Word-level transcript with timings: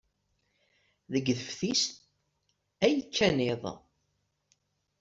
Deg 1.13 1.25
teftist 1.39 1.91
ay 2.85 2.95
kkan 3.05 3.37
iḍ. 3.51 3.63